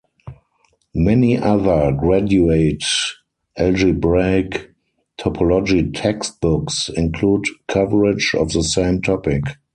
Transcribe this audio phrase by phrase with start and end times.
[0.95, 2.83] Many other graduate
[3.55, 4.71] algebraic
[5.19, 9.43] topology textbooks include coverage of the same topic.